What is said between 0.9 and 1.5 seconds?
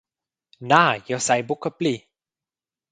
jeu sai